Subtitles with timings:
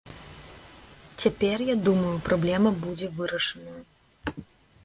[1.25, 3.81] Цяпер, я думаю, праблема будзе вырашаная.